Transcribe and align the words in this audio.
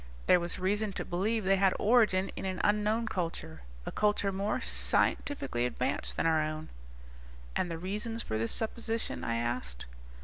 "There 0.25 0.39
was 0.39 0.57
reason 0.57 0.93
to 0.93 1.05
believe 1.05 1.43
they 1.45 1.57
had 1.57 1.75
origin 1.77 2.31
in 2.35 2.43
an 2.43 2.59
unknown 2.63 3.07
culture. 3.07 3.61
A 3.85 3.91
culture 3.91 4.31
more 4.31 4.59
scientifically 4.59 5.63
advanced 5.67 6.17
than 6.17 6.25
our 6.25 6.41
own." 6.41 6.69
"And 7.55 7.69
the 7.69 7.77
reasons 7.77 8.23
for 8.23 8.39
this 8.39 8.51
supposition?" 8.51 9.23
I 9.23 9.35
asked. 9.35 9.85